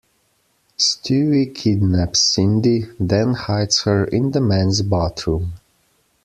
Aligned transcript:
Stewie 0.79 1.53
kidnaps 1.53 2.33
Cindi, 2.33 2.87
then 2.99 3.35
hides 3.35 3.83
her 3.83 4.03
in 4.05 4.31
the 4.31 4.41
men's 4.41 4.81
bathroom. 4.81 5.53